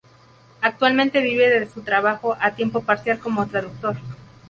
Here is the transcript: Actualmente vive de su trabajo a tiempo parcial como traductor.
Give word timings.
Actualmente 0.61 1.21
vive 1.21 1.47
de 1.47 1.69
su 1.69 1.83
trabajo 1.83 2.35
a 2.39 2.55
tiempo 2.55 2.81
parcial 2.81 3.19
como 3.19 3.45
traductor. 3.45 3.97